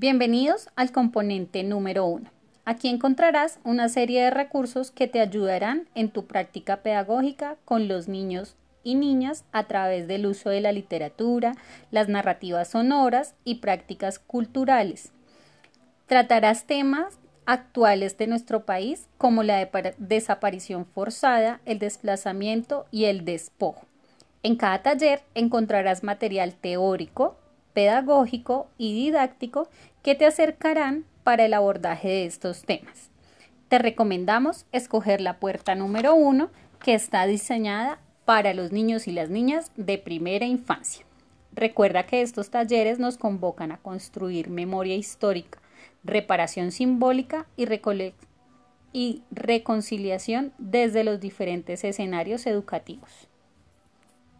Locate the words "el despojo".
23.04-23.84